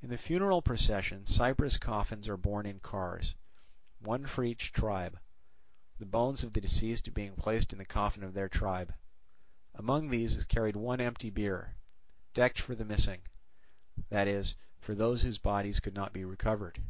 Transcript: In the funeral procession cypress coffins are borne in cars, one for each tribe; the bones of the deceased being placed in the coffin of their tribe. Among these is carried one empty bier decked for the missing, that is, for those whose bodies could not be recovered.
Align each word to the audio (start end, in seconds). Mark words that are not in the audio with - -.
In 0.00 0.08
the 0.08 0.16
funeral 0.16 0.62
procession 0.62 1.26
cypress 1.26 1.76
coffins 1.76 2.26
are 2.30 2.38
borne 2.38 2.64
in 2.64 2.80
cars, 2.80 3.36
one 3.98 4.24
for 4.24 4.42
each 4.42 4.72
tribe; 4.72 5.20
the 5.98 6.06
bones 6.06 6.42
of 6.42 6.54
the 6.54 6.62
deceased 6.62 7.12
being 7.12 7.36
placed 7.36 7.74
in 7.74 7.78
the 7.78 7.84
coffin 7.84 8.22
of 8.24 8.32
their 8.32 8.48
tribe. 8.48 8.94
Among 9.74 10.08
these 10.08 10.34
is 10.34 10.46
carried 10.46 10.76
one 10.76 11.02
empty 11.02 11.28
bier 11.28 11.76
decked 12.32 12.58
for 12.58 12.74
the 12.74 12.86
missing, 12.86 13.20
that 14.08 14.26
is, 14.26 14.54
for 14.78 14.94
those 14.94 15.20
whose 15.20 15.36
bodies 15.36 15.78
could 15.78 15.92
not 15.92 16.14
be 16.14 16.24
recovered. 16.24 16.82